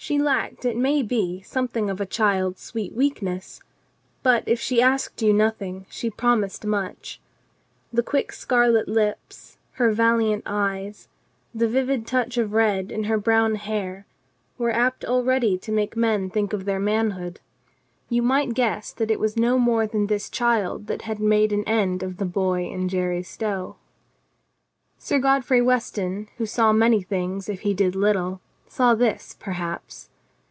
[0.00, 3.60] She lacked, it may be, something of a child's sweet weakness,
[4.22, 7.20] but, if she asked you nothing, she promised much.
[7.92, 11.08] The quick scarlet lips, her valiant eyes,
[11.52, 14.06] the vivid touch of red in her brown hair,
[14.56, 17.22] were apt already to make men think of their HOW THE WORLD LOOKED THEN 3
[17.24, 17.40] manhood.
[18.08, 21.64] You might guess that it was no more than this child that had made an
[21.64, 23.76] end of the boy in Jerry Stow.
[24.96, 28.40] Sir Godfrey Weston, who saw many things if he did little,
[28.70, 30.10] saw this, perhaps.